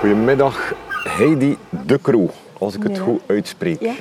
Goedemiddag, 0.00 0.72
Heidi 1.08 1.56
de 1.86 1.98
Croo, 2.02 2.30
als 2.58 2.74
ik 2.74 2.82
het 2.82 2.98
goed 2.98 3.20
uitspreek. 3.26 3.80
Ja. 3.80 3.92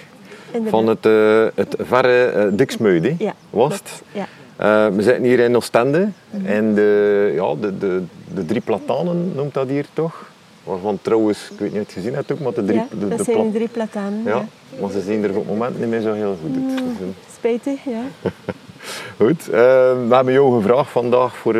Van 0.66 0.88
het, 0.88 1.06
eh, 1.06 1.46
het 1.56 1.76
verre? 1.80 3.16
Ja, 3.18 3.34
was 3.50 3.74
het? 3.74 4.02
Ja. 4.12 4.28
Eh, 4.56 4.96
we 4.96 5.02
zitten 5.02 5.24
hier 5.24 5.40
in 5.40 5.56
Oostende 5.56 6.10
en 6.44 6.74
de, 6.74 7.32
ja, 7.36 7.56
de, 7.62 7.78
de, 7.78 8.04
de 8.34 8.46
drie 8.46 8.62
platanen 8.62 9.32
noemt 9.36 9.54
dat 9.54 9.68
hier 9.68 9.86
toch? 9.94 10.30
Waarvan 10.64 11.00
trouwens, 11.02 11.50
ik 11.52 11.60
weet 11.60 11.74
niet 11.74 11.82
of 11.82 11.88
je 11.88 11.94
het 11.94 11.94
gezien 11.94 12.14
hebt 12.14 12.32
ook, 12.32 12.40
maar 12.40 12.54
de 12.54 12.66
drie, 12.66 12.78
ja, 12.78 12.88
de, 13.00 13.08
dat 13.08 13.18
de 13.18 13.24
zijn 13.24 13.52
drie 13.52 13.68
platanen. 13.68 14.24
Ja, 14.26 14.46
maar 14.82 14.92
ze 14.92 15.02
zien 15.02 15.24
er 15.24 15.30
op 15.30 15.36
het 15.36 15.48
moment 15.48 15.80
niet 15.80 15.90
meer 15.90 16.02
zo 16.02 16.14
heel 16.14 16.38
goed 16.42 16.56
uit. 16.70 16.80
Eh, 16.80 17.08
Spijtig, 17.36 17.84
ja. 17.84 18.02
Goed, 19.26 19.46
we 19.46 20.08
hebben 20.10 20.34
jou 20.34 20.62
gevraagd 20.62 20.92
vandaag 20.92 21.36
voor 21.36 21.56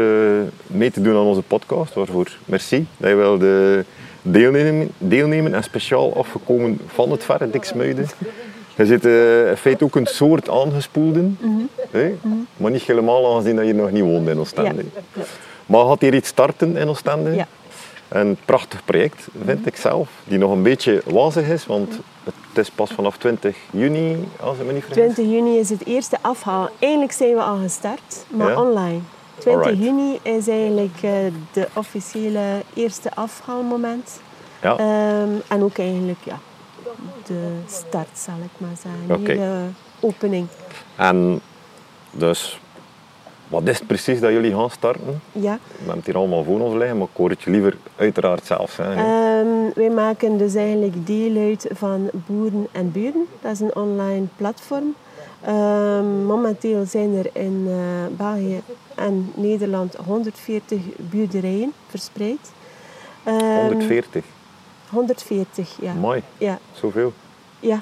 mee 0.68 0.92
te 0.92 1.02
doen 1.02 1.16
aan 1.16 1.26
onze 1.26 1.42
podcast. 1.42 1.94
Waarvoor 1.94 2.38
merci 2.46 2.88
dat 2.98 3.10
je 3.10 3.16
wilde 3.16 3.86
deelnemen, 4.22 4.90
deelnemen 4.98 5.54
en 5.54 5.64
speciaal 5.64 6.16
afgekomen 6.16 6.80
van 6.88 7.12
het 7.12 7.24
verre 7.24 7.50
Diksmuiden. 7.50 8.08
Je 8.76 8.86
zit 8.86 9.06
eh, 9.06 9.50
in 9.50 9.58
feite 9.58 9.84
ook 9.84 9.96
een 9.96 10.06
soort 10.06 10.50
aangespoelden, 10.50 11.38
hè? 11.92 12.16
maar 12.58 12.72
niet 12.72 12.82
helemaal 12.82 13.34
aangezien 13.34 13.56
dat 13.56 13.66
je 13.66 13.74
nog 13.74 13.92
niet 13.92 14.04
woont 14.04 14.28
in 14.28 14.40
Oostende. 14.40 14.84
Ja. 15.14 15.22
Maar 15.66 15.86
gaat 15.86 16.02
hier 16.02 16.14
iets 16.14 16.28
starten 16.30 16.78
in 16.78 16.88
Oostende. 16.88 17.36
Ja. 17.36 17.48
Een 18.08 18.38
prachtig 18.46 18.86
project, 18.86 19.28
vind 19.46 19.66
ik 19.68 19.76
zelf, 19.76 20.10
die 20.24 20.38
nog 20.38 20.52
een 20.52 20.64
beetje 20.64 21.02
wazig 21.06 21.48
is, 21.48 21.66
want 21.66 21.94
het 22.24 22.58
is 22.58 22.70
pas 22.70 22.92
vanaf 22.92 23.18
20 23.18 23.58
juni, 23.72 24.28
als 24.40 24.58
ik 24.58 24.66
me 24.66 24.74
niet 24.74 24.84
vergis. 24.84 25.14
20 25.14 25.26
juni 25.36 25.58
is 25.58 25.70
het 25.70 25.86
eerste 25.86 26.18
afhaal. 26.22 26.70
Eigenlijk 26.80 27.12
zijn 27.12 27.34
we 27.36 27.42
al 27.42 27.58
gestart, 27.58 28.26
maar 28.30 28.50
Ja? 28.50 28.62
online. 28.62 29.00
20 29.40 29.48
Alright. 29.48 29.84
juni 29.84 30.20
is 30.22 30.48
eigenlijk 30.48 30.96
eh, 31.02 31.12
de 31.52 31.68
officiële 31.74 32.64
eerste 32.74 33.16
afhaalmoment. 33.16 34.22
Ja. 34.62 34.78
Ehm, 34.78 35.30
en 35.48 35.64
ook 35.64 35.78
eigenlijk 35.78 36.20
ja, 36.24 36.40
de 37.26 37.60
start, 37.68 38.18
zal 38.18 38.34
ik 38.44 38.52
maar 38.58 38.76
zeggen. 38.82 39.24
De 39.24 39.68
opening. 40.00 40.48
En 40.96 41.42
dus, 42.12 42.60
wat 43.50 43.68
is 43.68 43.78
het 43.78 43.88
precies 43.88 44.20
dat 44.20 44.32
jullie 44.32 44.54
gaan 44.54 44.70
starten? 44.70 45.22
Ja. 45.32 45.60
We 45.72 45.76
hebben 45.78 45.96
het 45.96 46.06
hier 46.06 46.16
allemaal 46.18 46.44
voor 46.44 46.60
ons 46.60 46.76
liggen, 46.76 46.98
maar 46.98 47.08
ik 47.12 47.18
hoor 47.18 47.30
het 47.30 47.42
je 47.42 47.50
liever 47.52 47.78
uiteraard 47.96 48.46
zelf. 48.46 48.80
Ehm, 48.80 49.48
wij 49.76 49.90
maken 49.90 50.38
dus 50.38 50.56
eigenlijk 50.56 51.08
deel 51.08 51.36
uit 51.48 51.68
van 51.72 52.10
Boeren 52.26 52.68
en 52.72 52.92
Buren. 52.92 53.26
Dat 53.42 53.52
is 53.52 53.60
een 53.60 53.76
online 53.76 54.26
platform. 54.36 54.96
Ehm, 55.42 56.26
momenteel 56.26 56.86
zijn 56.86 57.16
er 57.16 57.30
in 57.34 57.66
eh, 57.68 58.18
België 58.18 58.62
en 58.96 59.32
Nederland 59.36 59.96
140 60.06 60.80
buurderijen 60.98 61.74
verspreid. 61.88 62.52
Ehm, 63.24 63.60
140, 63.60 64.24
140, 64.90 65.78
ja. 65.82 65.94
mooi, 65.94 66.22
Ja, 66.38 66.60
zoveel. 66.72 67.14
ja, 67.60 67.82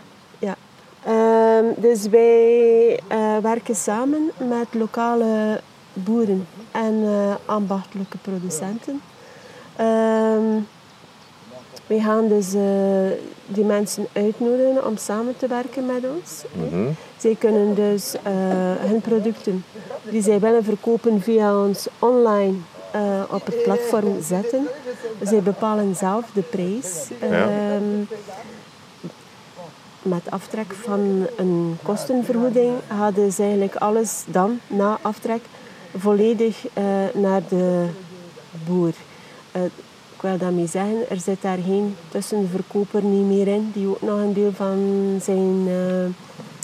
ja. 1.07 1.57
Ehm, 1.57 1.65
dus 1.81 2.07
wij 2.07 2.99
eh, 3.07 3.37
werken 3.41 3.75
samen 3.75 4.31
met 4.37 4.67
lokale 4.71 5.61
boeren 5.93 6.47
en 6.71 7.03
eh, 7.03 7.35
ambachtelijke 7.45 8.17
producenten. 8.17 9.01
Ehm, 9.75 10.59
we 11.87 12.01
gaan 12.01 12.27
dus 12.27 12.53
eh, 12.53 12.61
die 13.45 13.63
mensen 13.63 14.07
uitnodigen 14.13 14.85
om 14.85 14.97
samen 14.97 15.37
te 15.37 15.47
werken 15.47 15.85
met 15.85 16.03
ons. 16.15 16.43
Mhm. 16.53 16.91
Zij 17.17 17.35
kunnen 17.39 17.75
dus 17.75 18.15
hun 18.79 19.01
producten 19.01 19.63
die 20.09 20.21
zij 20.21 20.39
willen 20.39 20.63
verkopen 20.63 21.21
via 21.21 21.63
ons 21.63 21.87
online 21.99 22.53
op 23.29 23.45
het 23.45 23.63
platform 23.63 24.21
zetten. 24.21 24.67
Zij 25.21 25.41
bepalen 25.41 25.95
zelf 25.95 26.25
de 26.33 26.41
prijs. 26.41 27.07
Ehm, 27.19 28.03
met 30.07 30.31
aftrek 30.31 30.73
van 30.73 31.27
een 31.37 31.77
kostenvergoeding 31.83 32.73
gaat 32.97 33.15
dus 33.15 33.39
eigenlijk 33.39 33.75
alles 33.75 34.23
dan, 34.27 34.59
na 34.67 34.97
aftrek, 35.01 35.41
volledig 35.97 36.65
eh, 36.73 36.83
naar 37.13 37.41
de 37.49 37.85
boer. 38.65 38.93
Eh, 39.51 39.63
ik 40.15 40.21
wil 40.23 40.37
daarmee 40.37 40.67
zeggen, 40.67 41.09
er 41.09 41.19
zit 41.19 41.41
daar 41.41 41.57
geen 41.65 41.95
tussenverkoper 42.09 43.03
niet 43.03 43.25
meer 43.25 43.47
in, 43.47 43.71
die 43.73 43.87
ook 43.87 44.01
nog 44.01 44.19
een 44.19 44.33
deel 44.33 44.51
van 44.53 44.77
zijn 45.21 45.65
eh, 45.67 46.05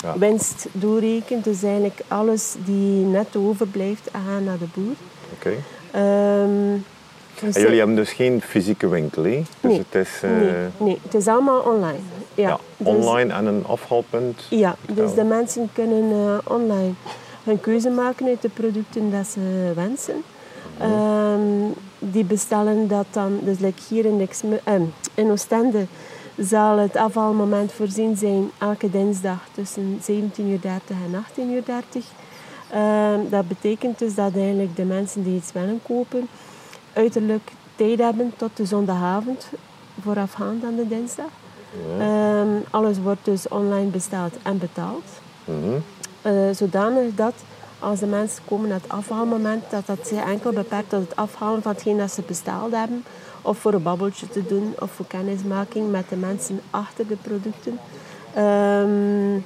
Ja. 0.04 0.18
winst 0.18 0.66
doorrekent. 0.72 1.44
Dus 1.44 1.64
eigenlijk 1.64 2.00
alles 2.08 2.56
die 2.66 3.06
net 3.06 3.36
overblijft, 3.36 4.10
gaat 4.12 4.42
naar 4.44 4.58
de 4.58 4.66
boer. 4.74 4.96
Oké. 5.34 5.54
Ehm, 5.92 6.78
dus 7.46 7.56
En 7.56 7.62
jullie 7.62 7.78
hebben 7.78 7.96
dus 7.96 8.12
geen 8.12 8.42
fysieke 8.42 8.88
winkel, 8.88 9.24
hè? 9.24 9.30
Dus 9.60 9.72
Nee. 9.72 9.78
het 9.90 10.08
is 10.08 10.20
eh, 10.24 10.30
nee, 10.30 10.52
nee, 10.78 11.00
het 11.04 11.14
is 11.14 11.28
allemaal 11.28 11.60
online. 11.60 11.98
Ja, 12.36 12.48
ja, 12.50 12.60
dus- 12.78 12.88
online 12.88 13.34
en 13.34 13.46
een 13.46 13.66
afhaalpunt. 13.68 14.46
Ja, 14.50 14.76
dus 14.94 15.14
de 15.14 15.24
mensen 15.24 15.70
kunnen 15.74 16.12
eh, 16.12 16.52
online 16.54 16.92
hun 17.44 17.60
keuze 17.60 17.90
maken 17.90 18.28
uit 18.28 18.42
de 18.42 18.50
producten 18.50 19.12
dat 19.12 19.28
ze 19.28 19.72
wensen. 19.76 20.24
Ehm, 20.80 21.40
die 22.00 22.24
bestellen 22.24 22.88
dat 22.88 23.06
dan, 23.12 23.40
dus 23.44 23.60
like 23.60 23.82
hier 23.90 24.06
in, 24.06 24.22
Exmu- 24.22 24.60
eh, 24.64 24.74
in 25.14 25.32
Oostende 25.32 25.86
zal 26.38 26.78
het 26.78 26.96
afvalmoment 26.96 27.72
voorzien 27.72 28.18
zijn 28.18 28.52
elke 28.60 28.90
dinsdag 28.90 29.40
tussen 29.54 30.00
17.30 30.02 30.96
en 31.06 31.14
18.30 31.16 32.04
Ehm, 32.72 33.20
dat 33.30 33.48
betekent 33.48 34.00
dus 34.00 34.16
dat 34.16 34.36
eigenlijk 34.36 34.76
de 34.76 34.84
mensen 34.84 35.24
die 35.24 35.36
iets 35.36 35.52
willen 35.52 35.80
kopen, 35.88 36.28
uiterlijk 36.94 37.52
tijd 37.76 38.00
hebben 38.00 38.34
tot 38.38 38.58
de 38.58 38.66
zondagavond 38.66 39.48
voorafgaand 40.02 40.64
aan 40.64 40.76
de 40.76 40.88
dinsdag. 40.88 41.30
Ehm, 42.00 42.48
alles 42.70 43.00
wordt 43.00 43.26
dus 43.26 43.48
online 43.48 43.90
besteld 43.90 44.36
en 44.44 44.58
betaald. 44.58 45.04
Mhm. 45.46 45.80
Eh, 46.22 46.34
zodanig 46.52 47.16
dat 47.16 47.34
als 47.80 48.00
de 48.00 48.06
mensen 48.06 48.44
komen 48.46 48.70
naar 48.70 48.80
het 48.82 48.92
afhaalmoment, 48.92 49.64
dat 49.70 49.86
dat 49.86 50.08
zich 50.08 50.24
enkel 50.24 50.52
beperkt 50.52 50.90
tot 50.90 51.00
het 51.00 51.16
afhalen 51.16 51.62
van 51.62 51.72
hetgeen 51.72 51.98
dat 51.98 52.12
ze 52.12 52.22
besteld 52.22 52.72
hebben. 52.72 53.04
Of 53.42 53.58
voor 53.58 53.74
een 53.74 53.84
babbeltje 53.84 54.28
te 54.28 54.46
doen, 54.46 54.74
of 54.80 54.92
voor 54.92 55.08
kennismaking 55.08 55.92
met 55.92 56.10
de 56.10 56.16
mensen 56.16 56.62
achter 56.70 57.08
de 57.08 57.16
producten. 57.16 57.80
Ehm, 58.34 59.40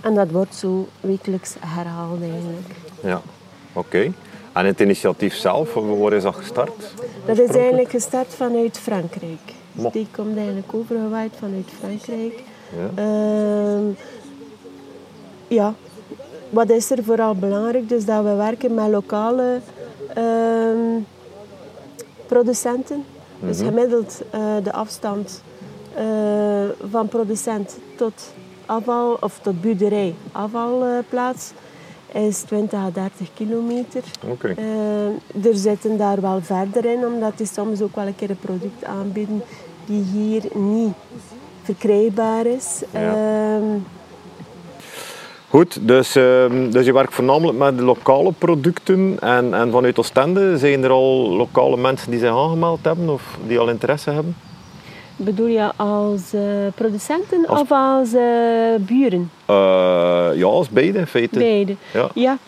en 0.00 0.14
dat 0.14 0.30
wordt 0.30 0.54
zo 0.54 0.88
wekelijks 1.00 1.54
herhaald 1.60 2.22
eigenlijk. 2.22 2.70
Ja, 3.02 3.20
oké. 3.72 4.12
En 4.56 4.66
het 4.66 4.80
initiatief 4.80 5.34
zelf, 5.34 5.74
waar 5.74 6.12
is 6.12 6.22
dat 6.22 6.34
gestart? 6.34 6.94
Dat 7.26 7.38
is 7.38 7.50
eigenlijk 7.50 7.90
gestart 7.90 8.34
vanuit 8.34 8.78
Frankrijk. 8.78 9.54
Die 9.92 10.06
komt 10.10 10.36
eigenlijk 10.36 10.74
overgewaaid 10.74 11.32
vanuit 11.38 11.68
Frankrijk. 11.78 12.42
Ja. 12.76 13.02
Ehm, 13.02 13.84
ja, 15.48 15.74
wat 16.50 16.70
is 16.70 16.90
er 16.90 17.04
vooral 17.04 17.34
belangrijk? 17.34 17.88
Dus 17.88 18.04
dat 18.04 18.24
we 18.24 18.34
werken 18.34 18.74
met 18.74 18.88
lokale 18.88 19.60
ehm, 20.14 21.00
producenten. 22.26 23.04
Dus 23.40 23.60
gemiddeld 23.60 24.22
eh, 24.30 24.40
de 24.62 24.72
afstand 24.72 25.42
eh, 25.94 26.04
van 26.90 27.08
producent 27.08 27.78
tot 27.96 28.32
afval 28.66 29.16
of 29.20 29.38
tot 29.42 29.60
buurderij 29.60 30.14
afvalplaats 30.32 31.52
is 32.16 32.42
20 32.42 32.78
à 32.78 32.90
30 32.90 33.28
kilometer. 33.34 34.02
Oké. 34.28 34.54
Eh, 34.56 35.46
er 35.46 35.54
zitten 35.54 35.96
daar 35.96 36.20
wel 36.20 36.40
verder 36.42 36.84
in, 36.84 37.06
omdat 37.06 37.38
die 37.38 37.46
soms 37.46 37.82
ook 37.82 37.94
wel 37.94 38.06
een 38.06 38.16
keer 38.16 38.30
een 38.30 38.38
product 38.38 38.84
aanbieden 38.84 39.42
die 39.86 40.02
hier 40.02 40.42
niet 40.54 40.94
verkrijgbaar 41.62 42.46
is. 42.46 42.82
Ja. 42.92 43.14
Ehm, 43.14 43.78
Goed, 45.48 45.78
dus, 45.88 46.16
ehm, 46.16 46.70
dus 46.70 46.86
je 46.86 46.92
werkt 46.92 47.14
voornamelijk 47.14 47.58
met 47.58 47.76
de 47.76 47.84
lokale 47.84 48.32
producten 48.32 49.16
en, 49.20 49.54
en 49.54 49.70
vanuit 49.70 49.98
Oostende 49.98 50.58
zijn 50.58 50.84
er 50.84 50.90
al 50.90 51.36
lokale 51.36 51.76
mensen 51.76 52.10
die 52.10 52.20
zich 52.20 52.30
aangemeld 52.30 52.78
hebben 52.82 53.08
of 53.08 53.38
die 53.46 53.58
al 53.58 53.68
interesse 53.68 54.10
hebben? 54.10 54.36
Bedoel 55.16 55.46
je 55.46 55.70
als 55.76 56.32
eh, 56.32 56.40
producenten 56.74 57.46
Als- 57.46 57.60
of 57.60 57.70
als 57.72 58.12
eh, 58.12 58.74
buren? 58.78 59.30
Eh, 59.46 60.28
ja, 60.34 60.44
als 60.46 60.68
beide 60.68 60.98
in 60.98 61.06
feite. 61.06 61.38
Beide. 61.38 61.76
Ja. 61.92 62.08
Ja, 62.14 62.38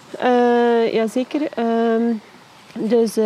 ja 0.92 1.06
zeker. 1.06 1.40
Ehm, 1.54 2.02
dus 2.72 3.16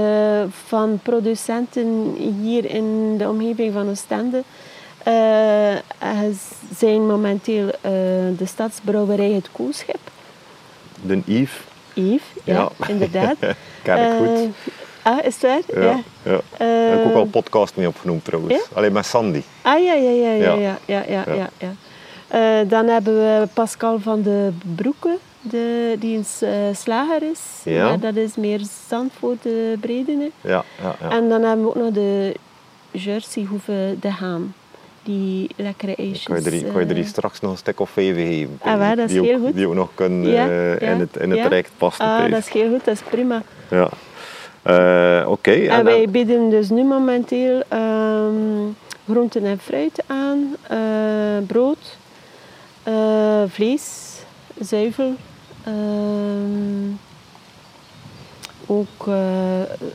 van 0.67 0.99
producenten 1.03 2.15
hier 2.43 2.65
in 2.71 3.19
de 3.19 3.29
omgeving 3.29 3.73
van 3.73 3.89
Oostende 3.91 4.43
zijn 6.77 7.07
momenteel 7.07 7.67
de 8.39 8.45
stadsbrouwerij 8.47 9.31
Het 9.31 9.49
Koolschip. 9.53 9.99
De 11.07 11.21
Yves, 11.25 11.61
Yves, 11.95 12.23
ja, 12.45 12.55
Ja. 12.79 12.87
inderdaad. 12.89 13.37
ken 13.83 13.99
ik 13.99 14.19
goed. 14.29 14.49
Ah, 15.03 15.25
is 15.25 15.43
het 15.43 15.43
waar? 15.43 15.83
Ja, 15.85 16.01
ja. 16.23 16.41
Eh, 16.57 16.91
Heb 16.91 17.01
ik 17.01 17.07
ook 17.07 17.15
al 17.15 17.21
een 17.23 17.31
podcast 17.31 17.77
mee 17.77 17.89
opgenoemd 17.89 18.25
trouwens. 18.25 18.55
Ja? 18.55 18.61
Alleen 18.73 18.93
met 18.93 19.07
Sandy. 19.07 19.43
Ah 19.63 19.85
ja, 19.85 19.93
ja, 19.95 20.11
ja, 20.11 20.33
ja, 20.33 20.53
Ja. 20.53 20.55
ja, 20.55 20.77
ja, 20.87 21.03
ja, 21.09 21.25
Ja. 21.27 21.35
ja, 21.35 21.49
ja. 21.59 21.73
Eh, 22.29 22.69
dan 22.69 22.87
hebben 22.87 23.15
we 23.15 23.49
Pascal 23.55 23.99
van 24.01 24.23
de 24.23 24.51
Broeke, 24.77 25.17
de, 25.41 25.97
die 25.99 26.17
een 26.17 26.25
eh, 26.49 26.53
slager 26.75 27.23
is. 27.31 27.41
Ja. 27.65 27.89
Maar 27.89 28.01
dat 28.01 28.17
is 28.17 28.37
meer 28.37 28.61
Zandvoort, 28.89 29.43
de 29.43 29.77
Bredene. 29.81 30.31
Ja, 30.41 30.65
ja, 30.83 30.97
ja. 31.01 31.11
En 31.11 31.29
dan 31.29 31.43
hebben 31.43 31.65
we 31.65 31.69
ook 31.69 31.77
nog 31.77 31.91
de 31.93 32.35
Jersey 32.91 33.45
hoeven 33.45 33.99
te 34.01 34.11
gaan. 34.11 34.55
Die 35.05 35.51
lekkere 35.57 35.95
ijsjes. 35.97 36.23
Kan 36.23 36.43
je, 36.43 36.51
er, 36.51 36.73
kan 36.73 36.89
je 36.89 36.95
er 36.95 37.05
straks 37.07 37.41
nog 37.41 37.51
een 37.51 37.57
stuk 37.57 37.81
of 37.81 37.91
vijf 37.91 38.15
geven? 38.17 38.59
Ah, 38.63 38.79
waar, 38.79 38.97
dat 38.97 39.07
is 39.09 39.13
die 39.13 39.23
heel 39.23 39.35
ook, 39.37 39.45
goed. 39.45 39.55
Die 39.55 39.67
ook 39.69 39.75
nog 39.75 39.89
kunnen 39.95 40.31
Ja, 40.31 40.47
ja, 40.47 40.79
in 40.79 41.01
het, 41.01 41.17
in 41.17 41.31
het 41.31 41.51
ja. 41.53 41.63
passen. 41.77 42.05
Ah, 42.05 42.19
thuis. 42.19 42.31
dat 42.31 42.41
is 42.41 42.49
heel 42.49 42.69
goed, 42.71 42.85
dat 42.85 42.95
is 42.95 43.01
prima. 43.11 43.43
Ja. 43.71 43.89
Eh, 44.63 45.25
Oké. 45.29 45.51
En, 45.53 45.71
en- 45.71 45.85
wij 45.85 46.09
bieden 46.09 46.51
dus 46.51 46.69
nu 46.71 46.85
momenteel 46.85 47.63
ehm, 47.69 48.71
groenten 49.07 49.45
en 49.45 49.59
fruit 49.59 50.03
aan, 50.07 50.57
eh, 50.69 51.47
brood, 51.47 51.97
eh, 52.83 53.43
vlees, 53.49 54.13
zuivel, 54.61 55.15
ehm, 55.65 56.91
ook 58.67 59.09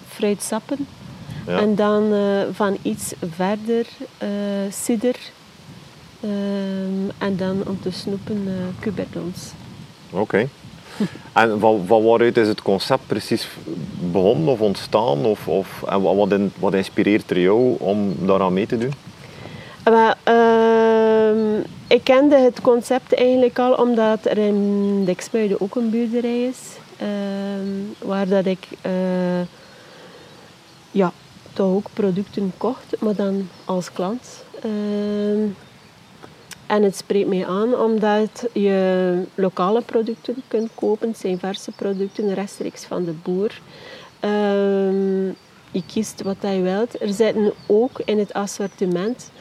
fruitsappen. 0.07 0.77
ja. 1.47 1.57
En 1.59 1.75
dan 1.75 2.13
van 2.51 2.77
iets 2.81 3.13
verder 3.35 3.85
eh 4.17 4.27
cider 4.71 5.15
ehm, 6.21 7.09
en 7.17 7.35
dan 7.37 7.63
om 7.67 7.81
te 7.81 7.91
snoepen 7.91 8.47
cuberdons. 8.79 9.51
Oké. 10.11 10.47
En 11.33 11.59
van, 11.59 11.85
waaruit 11.87 12.37
is 12.37 12.47
het 12.47 12.61
concept 12.61 13.07
precies 13.07 13.47
begonnen 14.11 14.47
of 14.47 14.59
ontstaan? 14.59 15.25
Of, 15.25 15.47
of, 15.47 15.83
en 15.89 16.01
wat, 16.01 16.15
wat 16.15 16.31
in- 16.31 16.51
wat 16.59 16.73
inspireert 16.73 17.29
er 17.31 17.39
jou 17.39 17.75
om 17.79 18.15
daaraan 18.25 18.53
mee 18.53 18.65
te 18.67 18.77
doen? 18.77 18.93
Ehm, 20.23 21.59
ik 21.87 22.03
kende 22.03 22.35
het 22.37 22.61
concept 22.61 23.13
eigenlijk 23.13 23.59
al 23.59 23.73
omdat 23.73 24.25
er 24.25 24.37
in 24.37 25.05
Diksmuiden 25.05 25.61
ook 25.61 25.75
een 25.75 25.89
buurderij 25.89 26.43
is. 26.43 26.57
ehm, 26.97 28.07
waar 28.07 28.27
dat 28.27 28.45
ik 28.45 28.67
eh, 28.81 28.91
ja, 30.91 31.11
toch 31.53 31.73
ook 31.75 31.87
producten 31.93 32.51
kocht, 32.57 32.95
maar 32.99 33.15
dan 33.15 33.49
als 33.65 33.91
klant. 33.91 34.43
En 36.67 36.83
het 36.83 36.95
spreekt 36.95 37.27
mij 37.27 37.47
aan 37.47 37.75
omdat 37.75 38.47
je 38.53 39.23
lokale 39.35 39.81
producten 39.81 40.35
kunt 40.47 40.69
kopen. 40.75 41.07
Het 41.07 41.17
zijn 41.17 41.39
verse 41.39 41.71
producten 41.71 42.33
rechtstreeks 42.33 42.83
van 42.83 43.05
de 43.05 43.13
boer. 43.23 43.61
Ehm, 44.19 45.25
je 45.71 45.83
kiest 45.85 46.21
wat 46.21 46.37
je 46.41 46.61
wilt. 46.61 47.01
Er 47.01 47.13
zitten 47.13 47.53
ook 47.67 47.99
in 48.05 48.19
het 48.19 48.33
assortiment 48.33 49.31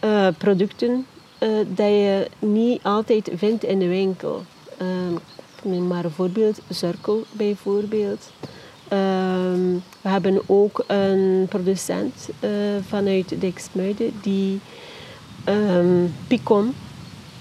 eh, 0.00 0.28
producten 0.38 1.06
eh, 1.38 1.48
dat 1.68 1.86
je 1.86 2.28
niet 2.38 2.82
altijd 2.82 3.30
vindt 3.34 3.64
in 3.64 3.78
de 3.78 3.88
winkel. 3.88 4.42
Ehm, 4.78 5.14
ik 5.56 5.64
neem 5.64 5.86
maar 5.86 6.04
een 6.04 6.10
voorbeeld, 6.10 6.60
Zurkel 6.68 7.22
bijvoorbeeld. 7.32 8.30
Ehm, 8.88 9.74
we 10.00 10.08
hebben 10.08 10.40
ook 10.46 10.84
een 10.86 11.46
producent 11.48 12.28
eh, 12.40 12.50
vanuit 12.88 13.40
Diksmuiden 13.40 14.12
die 14.22 14.60
ehm 15.44 16.06
Picon 16.26 16.74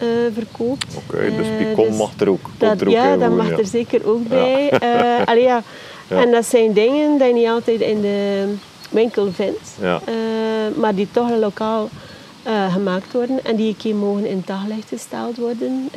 eh, 0.02 0.08
verkoopt. 0.34 0.96
Oké, 0.96 1.36
dus 1.38 1.48
Eh, 1.48 1.58
Picon 1.58 1.88
dus 1.88 1.98
mag 1.98 2.12
er 2.20 2.30
ook, 2.30 2.50
dat, 2.58 2.82
er 2.82 2.88
ook 2.88 2.94
ja, 2.94 3.18
dat 3.18 3.36
mag 3.36 3.50
ja. 3.50 3.58
er 3.58 3.66
zeker 3.66 4.08
ook 4.08 4.28
bij. 4.28 4.70
Eh, 4.70 5.26
allee, 5.26 5.44
ja. 5.44 5.64
Ja. 6.08 6.22
En 6.22 6.32
dat 6.32 6.46
zijn 6.46 6.74
dingen 6.74 7.18
die 7.18 7.28
je 7.28 7.34
niet 7.34 7.48
altijd 7.48 7.82
in 7.82 8.02
de 8.02 8.54
winkel 8.90 9.32
vindt, 9.32 9.78
maar 10.76 10.96
die 10.96 11.08
toch 11.12 11.30
lokaal 11.30 11.90
gemaakt 12.72 13.14
worden 13.14 13.46
en 13.46 13.56
die 13.56 13.68
een 13.68 13.78
keer 13.78 13.96
mogen 13.96 14.26
in 14.26 14.38
het 14.38 14.48
daglicht 14.48 14.88
gesteld 14.88 15.38
worden 15.38 15.90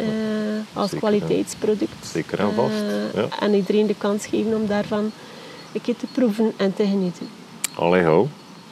als 0.72 0.90
Zeker, 0.90 1.08
kwaliteitsproduct. 1.08 2.06
Zeker 2.06 2.38
en 2.38 2.54
vast, 2.54 2.82
ja. 3.14 3.26
En 3.40 3.54
iedereen 3.54 3.86
de 3.86 3.94
kans 3.98 4.26
geven 4.26 4.54
om 4.54 4.66
daarvan 4.66 5.10
een 5.72 5.80
keer 5.80 5.96
te 5.96 6.06
proeven 6.12 6.52
en 6.56 6.74
te 6.74 6.84
genieten. 6.84 7.28
Allee, 7.74 8.02
ho. 8.02 8.28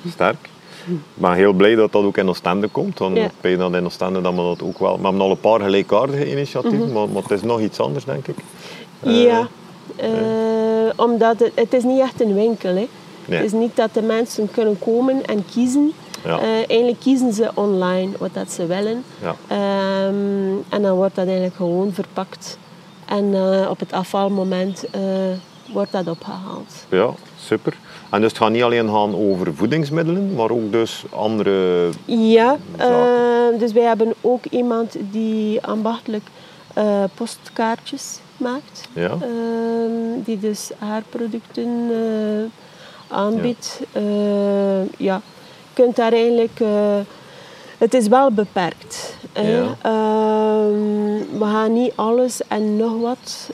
Sterk. 0.09 0.49
Ik 0.87 0.99
ben 1.15 1.33
heel 1.33 1.53
blij 1.53 1.75
dat 1.75 1.93
dat 1.93 2.05
ook 2.05 2.17
in 2.17 2.29
Oostende 2.29 2.69
komt. 2.69 2.99
Want 2.99 3.17
Ja. 3.17 3.31
weet 3.41 3.59
dat 3.59 3.75
in 3.75 3.85
Oostende 3.85 4.21
dat 4.21 4.33
we 4.35 4.39
dat 4.43 4.63
ook 4.63 4.79
wel... 4.79 4.97
We 4.97 5.03
hebben 5.03 5.21
al 5.21 5.31
een 5.31 5.41
paar 5.41 5.61
gelijkaardige 5.61 6.31
initiatieven, 6.31 6.93
maar, 6.93 7.09
maar 7.09 7.23
het 7.23 7.31
is 7.31 7.43
nog 7.43 7.61
iets 7.61 7.81
anders, 7.81 8.05
denk 8.05 8.27
ik. 8.29 8.37
Eh, 9.01 9.23
ja, 9.25 9.49
eh, 9.97 10.09
omdat 10.97 11.39
het, 11.39 11.53
het 11.55 11.73
is 11.73 11.83
niet 11.83 12.01
echt 12.01 12.21
een 12.21 12.35
winkel 12.35 12.77
is. 12.77 12.87
Nee. 13.25 13.39
Het 13.39 13.47
is 13.47 13.53
niet 13.53 13.77
dat 13.77 13.95
de 13.95 14.03
mensen 14.03 14.51
kunnen 14.51 14.79
komen 14.79 15.27
en 15.27 15.45
kiezen. 15.53 15.93
Ja. 16.25 16.39
Eh, 16.39 16.55
eigenlijk 16.55 17.01
kiezen 17.01 17.33
ze 17.33 17.51
online 17.55 18.11
wat 18.19 18.35
dat 18.35 18.53
ze 18.53 18.67
willen. 18.67 19.05
Ja. 19.23 19.35
Ehm, 19.47 20.55
en 20.69 20.83
dan 20.83 20.97
wordt 20.97 21.15
dat 21.15 21.25
eigenlijk 21.27 21.57
gewoon 21.57 21.93
verpakt. 21.93 22.59
En 23.05 23.35
eh, 23.35 23.71
op 23.71 23.81
het 23.81 23.93
afvalmoment 23.93 24.85
eh, 24.91 25.01
wordt 25.73 25.93
dat 25.93 26.09
opgehaald. 26.09 26.87
Ja, 26.89 27.11
super. 27.41 27.77
En 28.13 28.21
dus 28.21 28.29
het 28.31 28.39
gaat 28.41 28.51
niet 28.51 28.63
alleen 28.63 28.89
gaan 28.89 29.15
over 29.15 29.55
voedingsmiddelen, 29.55 30.35
maar 30.35 30.51
ook 30.51 30.73
dus 30.73 31.05
andere... 31.11 31.89
Ja, 32.05 32.57
Zaken. 32.79 32.95
eh, 33.55 33.59
dus 33.59 33.73
wij 33.73 33.83
hebben 33.83 34.15
ook 34.21 34.45
iemand 34.51 34.97
die 35.11 35.63
ambachtelijk 35.63 36.25
eh, 36.75 37.05
postkaartjes 37.15 38.19
maakt. 38.37 38.89
Ja, 38.93 39.09
Ehm, 39.11 40.23
die 40.25 40.39
dus 40.39 40.71
haar 40.79 41.03
producten 41.09 41.91
eh, 41.91 43.17
aanbiedt. 43.17 43.81
Ja. 43.93 44.01
ja, 44.99 45.21
je 45.75 45.83
kunt 45.83 45.97
daar 45.97 46.13
eigenlijk... 46.13 46.61
het 47.79 47.95
is 47.95 48.09
wel 48.09 48.31
beperkt. 48.31 49.17
Ja. 49.35 49.77
Ehm, 49.83 51.39
we 51.39 51.45
gaan 51.45 51.73
niet 51.73 51.93
alles 51.95 52.41
en 52.49 52.77
nog 52.77 53.01
wat 53.01 53.51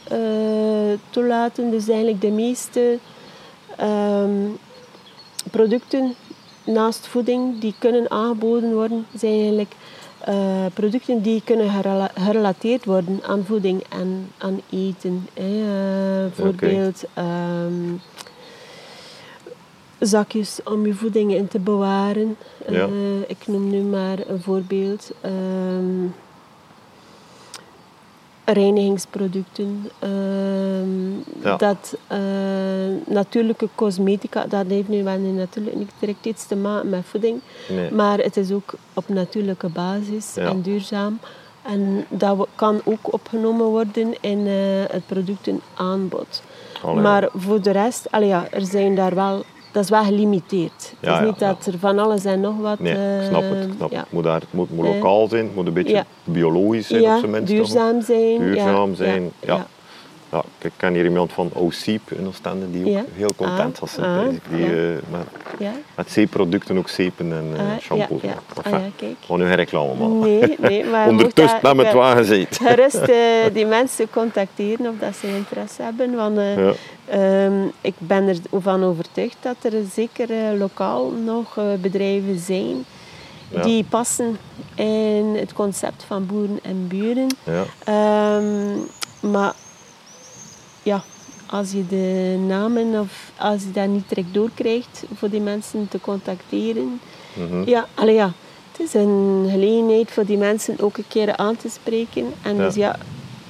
toelaten. 1.10 1.70
Dus 1.70 1.88
eigenlijk 1.88 2.20
de 2.20 2.30
meeste 2.30 2.98
ehm, 3.78 4.30
producten 5.50 6.14
naast 6.64 7.06
voeding 7.06 7.58
die 7.60 7.74
kunnen 7.78 8.10
aangeboden 8.10 8.72
worden, 8.74 9.06
zijn 9.14 9.32
eigenlijk 9.40 9.72
eh, 10.18 10.64
producten 10.74 11.22
die 11.22 11.42
kunnen 11.44 11.70
gerela- 11.70 12.10
gerelateerd 12.14 12.84
worden 12.84 13.20
aan 13.26 13.44
voeding 13.44 13.82
en 13.88 14.30
aan 14.38 14.60
eten. 14.70 15.26
Hè. 15.34 15.42
Eh, 15.42 16.22
Bijvoorbeeld 16.36 17.04
ehm, 17.14 17.72
zakjes 19.98 20.60
om 20.64 20.86
je 20.86 20.94
voeding 20.94 21.34
in 21.34 21.48
te 21.48 21.58
bewaren. 21.58 22.36
Ja. 22.68 22.84
Eh, 22.86 23.20
ik 23.26 23.46
noem 23.46 23.70
nu 23.70 23.80
maar 23.82 24.18
een 24.26 24.40
voorbeeld. 24.42 25.10
Ehm, 25.20 26.04
reinigingsproducten. 28.52 29.90
ehm, 29.98 31.16
Ja. 31.42 31.56
Dat 31.56 31.96
eh, 32.06 32.18
natuurlijke 33.06 33.68
cosmetica, 33.74 34.44
dat 34.46 34.64
heeft 34.68 34.88
nu 34.88 35.04
wel 35.04 35.18
natuurlijk 35.18 35.76
niet 35.76 35.90
direct 35.98 36.26
iets 36.26 36.46
te 36.46 36.56
maken 36.56 36.88
met 36.90 37.04
voeding. 37.04 37.40
nee. 37.68 37.92
Maar 37.92 38.18
het 38.18 38.36
is 38.36 38.50
ook 38.52 38.74
op 38.94 39.08
natuurlijke 39.08 39.68
basis 39.68 40.34
Ja. 40.34 40.42
en 40.48 40.60
duurzaam. 40.60 41.18
En 41.62 42.04
dat 42.08 42.46
kan 42.54 42.80
ook 42.84 43.12
opgenomen 43.12 43.66
worden 43.66 44.14
in 44.20 44.46
eh, 44.46 44.52
het 44.90 45.06
productenaanbod. 45.06 46.42
Allee. 46.82 47.02
Maar 47.02 47.28
voor 47.34 47.62
de 47.62 47.70
rest, 47.70 48.06
allee 48.10 48.28
ja, 48.28 48.46
er 48.50 48.64
zijn 48.66 48.94
daar 48.94 49.14
wel, 49.14 49.44
dat 49.78 49.86
is 49.86 49.90
wel 49.92 50.04
gelimiteerd. 50.04 50.94
het 51.00 51.10
is 51.10 51.18
ja, 51.18 51.20
niet 51.20 51.38
dat 51.38 51.66
er 51.66 51.78
van 51.78 51.98
alles 51.98 52.24
en 52.24 52.40
nog 52.40 52.56
wat... 52.60 52.78
Nee, 52.78 52.92
ik 52.92 53.26
snap 53.28 53.42
het. 53.42 53.64
ik 53.64 53.68
eh, 53.68 53.76
snap 53.76 53.90
het. 53.90 54.04
Moet, 54.10 54.24
daar, 54.24 54.40
het 54.40 54.52
moet, 54.52 54.70
moet 54.70 54.86
Eh, 54.86 54.92
lokaal 54.92 55.28
zijn, 55.28 55.44
het 55.44 55.54
moet 55.54 55.66
een 55.66 55.72
beetje 55.72 56.04
biologisch 56.24 56.86
zijn 56.86 57.02
op 57.02 57.18
zijn 57.18 57.30
minst. 57.30 57.46
toch? 57.46 57.56
duurzaam 57.56 58.02
zijn. 58.02 58.38
Duurzaam 58.38 58.94
zijn, 58.94 59.30
ja. 59.40 59.66
Ik 60.64 60.72
ken 60.76 60.94
hier 60.94 61.04
iemand 61.04 61.32
van 61.32 61.50
Oseep 61.54 62.10
in 62.10 62.26
Oostende 62.26 62.70
die 62.70 62.84
ook 62.84 62.90
Ja. 62.92 63.04
heel 63.14 63.34
content 63.36 63.74
Ah, 63.74 63.80
was. 63.80 63.98
ah, 63.98 64.28
die 64.50 64.58
ja. 64.64 64.66
eh, 64.66 64.96
met, 65.10 65.26
Ja. 65.58 65.72
met 65.94 66.10
zeeproducten 66.10 66.78
ook 66.78 66.88
zeepen 66.88 67.32
en 67.32 67.46
eh, 67.56 67.60
Ah, 67.60 67.78
shampoos. 67.80 68.22
ja. 68.22 68.34
Enfin, 68.56 68.72
Ah, 68.74 68.80
ja, 68.80 68.88
kijk. 68.96 69.14
Gewoon 69.20 69.40
nu 69.48 69.52
reclame 69.54 69.94
maken. 69.94 70.18
Nee, 70.20 70.56
nee, 70.58 70.84
maar 70.84 71.08
Ondertussen 71.12 71.58
het 71.62 71.76
ja, 71.86 71.94
wagen 71.94 72.24
zit. 72.24 72.58
gerust 72.62 72.94
eh, 73.18 73.18
die 73.52 73.66
mensen 73.66 74.10
contacteren 74.10 74.86
of 74.86 74.94
dat 75.00 75.16
ze 75.16 75.26
interesse 75.36 75.82
hebben. 75.82 76.14
Want 76.14 76.38
eh, 76.38 76.68
ehm, 77.44 77.62
ik 77.80 77.94
ben 77.98 78.36
ervan 78.52 78.84
overtuigd 78.84 79.36
dat 79.40 79.56
er 79.62 79.72
zeker 79.94 80.28
lokaal 80.58 81.10
nog 81.10 81.58
bedrijven 81.80 82.38
zijn 82.38 82.84
Ja. 83.50 83.62
die 83.62 83.84
passen 83.88 84.38
in 84.74 85.34
het 85.38 85.52
concept 85.52 86.04
van 86.06 86.26
boeren 86.26 86.58
en 86.62 86.86
buren. 86.88 87.26
Ja. 87.44 87.62
Ehm, 87.84 88.76
maar 89.32 89.52
ja, 90.88 91.02
als 91.46 91.72
je 91.72 91.86
de 91.86 92.36
namen 92.46 93.00
of 93.00 93.12
als 93.36 93.62
je 93.62 93.70
dat 93.70 93.88
niet 93.88 94.08
direct 94.08 94.34
doorkrijgt 94.34 95.02
voor 95.14 95.30
die 95.30 95.40
mensen 95.40 95.88
te 95.88 96.00
contacteren. 96.00 97.00
Mhm. 97.32 97.68
Ja, 97.68 97.86
allee, 97.94 98.14
ja, 98.14 98.32
het 98.72 98.80
is 98.86 98.94
een 98.94 99.46
gelegenheid 99.50 100.10
voor 100.10 100.26
die 100.26 100.36
mensen 100.36 100.74
ook 100.80 100.96
een 100.96 101.08
keer 101.08 101.36
aan 101.36 101.56
te 101.56 101.68
spreken. 101.68 102.24
En 102.42 102.56
Ja. 102.56 102.64
dus 102.66 102.74
ja, 102.74 102.94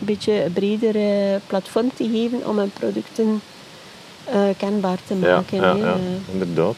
een 0.00 0.06
beetje 0.06 0.44
een 0.44 0.52
breder 0.52 0.96
eh, 0.96 1.40
platform 1.46 1.90
te 1.94 2.08
geven 2.12 2.46
om 2.48 2.58
hun 2.58 2.70
producten 2.80 3.40
eh, 4.24 4.40
kenbaar 4.56 4.98
te 5.06 5.14
maken. 5.14 5.56
ja, 5.60 5.74
ja, 5.74 5.96
inderdaad. 6.32 6.76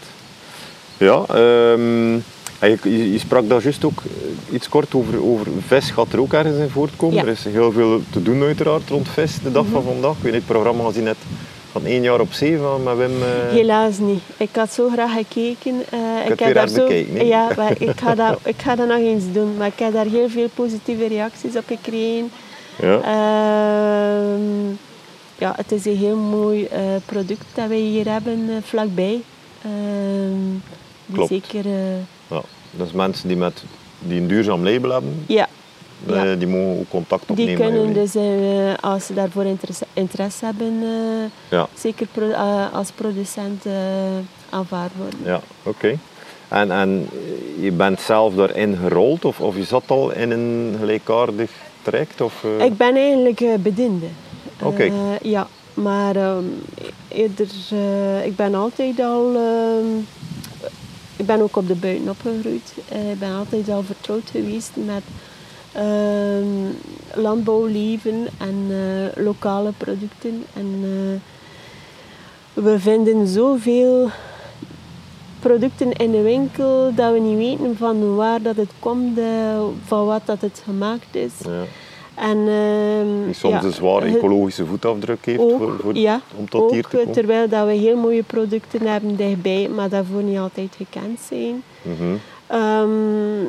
Ja, 0.97 1.25
ehm, 1.29 2.19
en 2.61 2.79
je, 2.83 3.19
sprak 3.19 3.49
daar 3.49 3.63
juist 3.63 3.85
ook 3.85 4.03
eh, 4.07 4.55
iets 4.55 4.69
kort 4.69 4.95
over, 4.95 5.23
over 5.25 5.47
vis 5.67 5.91
gaat 5.91 6.13
er 6.13 6.21
ook 6.21 6.33
ergens 6.33 6.57
in 6.59 6.69
voortkomen. 6.69 7.15
Ja. 7.17 7.21
Mhm. 7.23 7.31
Er 7.31 7.37
is 7.37 7.45
heel 7.53 7.73
veel 7.73 8.01
te 8.11 8.23
doen 8.23 8.43
uiteraard 8.43 8.89
rond 8.89 9.09
vis 9.09 9.39
de 9.43 9.53
dag 9.53 9.65
van 9.73 9.83
vandaag. 9.83 10.17
Ik 10.17 10.23
weet 10.23 10.33
het 10.35 10.47
programma 10.47 10.85
gezien 10.85 11.05
net 11.05 11.17
van 11.73 11.85
één 11.85 12.03
jaar 12.03 12.21
op 12.21 12.33
zee 12.33 12.59
van 12.59 12.83
met 12.83 12.97
Wim? 12.97 13.23
eh, 13.23 13.53
Helaas 13.53 13.99
niet. 13.99 14.21
Ik 14.37 14.49
had 14.53 14.73
zo 14.73 14.89
graag 14.89 15.13
gekeken. 15.13 15.75
eh, 15.91 15.99
het 16.03 16.41
weer 16.41 16.55
daar 16.55 16.69
hè? 16.69 17.21
Ja, 17.23 17.49
maar 17.57 17.73
ik 17.79 18.01
ga, 18.01 18.15
dat, 18.15 18.39
ik 18.45 18.63
ga 18.63 18.75
dat 18.75 18.89
nog 18.89 18.99
eens 18.99 19.25
doen. 19.33 19.57
Maar 19.57 19.67
ik 19.67 19.79
heb 19.79 19.93
daar 19.93 20.07
heel 20.07 20.29
veel 20.29 20.49
positieve 20.55 21.07
reacties 21.07 21.57
op 21.57 21.65
gekregen. 21.67 22.31
ja. 22.79 23.01
Ehm, 23.01 24.69
ja, 25.39 25.53
het 25.57 25.73
is 25.73 25.85
een 25.85 25.97
heel 25.97 26.17
mooi 26.17 26.69
product 27.05 27.45
dat 27.55 27.69
wij 27.69 27.77
hier 27.79 28.09
hebben 28.13 28.49
vlakbij. 28.65 29.21
Ehm, 29.63 30.51
die 31.07 31.15
Klopt. 31.15 31.29
zeker... 31.29 31.65
ja. 32.31 32.41
Dus 32.71 32.93
mensen 32.93 33.29
die, 33.29 33.37
met, 33.37 33.63
die 33.99 34.21
een 34.21 34.27
duurzaam 34.27 34.65
label 34.65 34.91
hebben, 34.91 35.25
ja, 35.27 35.49
eh, 36.07 36.15
Ja. 36.25 36.35
die 36.35 36.47
mogen 36.49 36.79
ook 36.79 36.89
contact 36.89 37.23
die 37.27 37.31
opnemen. 37.31 37.59
met 37.59 37.73
kunnen 37.73 37.93
dus, 37.93 38.15
eh, 38.15 38.75
als 38.91 39.07
ze 39.07 39.15
daarvoor 39.15 39.45
interesse, 39.45 39.85
interesse 39.93 40.45
hebben, 40.45 40.79
eh, 40.83 41.31
Ja, 41.59 41.67
zeker 41.79 42.07
pro- 42.13 42.69
als 42.73 42.91
producent 42.91 43.65
aanvaard 44.51 44.93
worden. 44.97 45.19
ja 45.25 45.41
oké. 45.63 45.99
En, 46.49 46.71
en 46.71 47.09
je 47.61 47.73
bent 47.73 48.01
zelf 48.01 48.35
daarin 48.35 48.77
gerold 48.83 49.25
of, 49.25 49.41
of 49.41 49.57
je 49.57 49.65
zat 49.65 49.83
al 49.87 50.11
in 50.13 50.31
een 50.31 50.75
gelijkaardig 50.79 51.51
traject? 51.83 52.21
Of? 52.21 52.45
Ik 52.59 52.77
ben 52.77 52.97
eigenlijk 52.97 53.43
bediende. 53.63 54.07
Oké. 54.63 54.91
Ja, 55.23 55.47
maar 55.75 56.17
ehm, 56.17 56.45
eerder, 57.09 57.47
ik 58.25 58.37
ben 58.37 58.55
altijd 58.55 59.01
al, 59.01 59.35
ehm, 59.35 59.87
ik 61.21 61.27
ben 61.27 61.41
ook 61.41 61.57
op 61.57 61.67
de 61.67 61.75
buiten 61.75 62.09
opgegroeid. 62.09 62.75
Eh, 62.89 63.11
ik 63.11 63.19
ben 63.19 63.35
altijd 63.35 63.69
al 63.69 63.83
vertrouwd 63.83 64.31
geweest 64.31 64.71
met 64.75 65.03
ehm, 65.73 66.73
landbouwleven 67.15 68.27
en 68.39 68.67
eh, 68.69 69.25
lokale 69.25 69.73
producten. 69.77 70.45
En 70.55 70.81
eh, 70.83 71.21
we 72.63 72.79
vinden 72.79 73.27
zoveel 73.27 74.11
producten 75.41 75.93
in 75.93 76.11
de 76.11 76.23
winkel 76.23 76.95
dat 76.95 77.13
we 77.13 77.19
niet 77.19 77.37
weten 77.37 77.77
van 77.77 78.15
waar 78.17 78.43
dat 78.43 78.57
het 78.57 78.71
komt, 78.79 79.19
van 79.85 80.07
wat 80.07 80.23
dat 80.25 80.41
het 80.41 80.63
gemaakt 80.65 81.15
is. 81.15 81.33
ja. 81.45 81.65
En, 82.21 82.39
ehm, 82.49 83.25
Die 83.25 83.35
soms 83.35 83.55
ja, 83.55 83.63
een 83.63 83.73
zware 83.73 84.07
ecologische 84.17 84.67
voetafdruk 84.67 85.25
heeft 85.25 85.39
ook, 85.41 85.59
voor, 85.59 85.77
voor, 85.81 85.97
ja, 85.97 86.21
om 86.37 86.49
tot 86.49 86.63
ook, 86.63 86.71
hier 86.71 86.83
te 86.87 86.97
komen. 86.97 87.13
terwijl 87.13 87.49
dat 87.49 87.67
we 87.67 87.73
heel 87.73 87.97
mooie 87.97 88.23
producten 88.23 88.87
hebben 88.87 89.17
dichtbij, 89.17 89.69
maar 89.69 89.89
daarvoor 89.89 90.23
niet 90.23 90.39
altijd 90.39 90.75
gekend 90.77 91.21
zijn. 91.29 91.63
Mhm. 91.83 92.15
Ehm, 92.47 93.43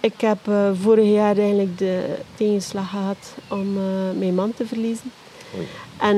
ik 0.00 0.20
heb 0.20 0.38
eh, 0.44 0.70
vorig 0.82 1.08
jaar 1.12 1.36
eigenlijk 1.36 1.78
de 1.78 2.04
tegenslag 2.34 2.90
gehad 2.90 3.34
om 3.48 3.76
eh, 3.76 4.18
mijn 4.18 4.34
man 4.34 4.52
te 4.56 4.66
verliezen. 4.66 5.10
Oei. 5.56 5.66
En 6.00 6.16